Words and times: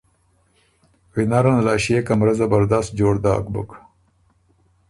وینره 1.15 1.51
نل 1.55 1.67
ا 1.73 1.75
ݭيې 1.83 1.99
کمرۀ 2.07 2.33
زبردست 2.39 2.89
جوړ 2.99 3.13
داک 3.23 3.45
بُک 3.53 3.69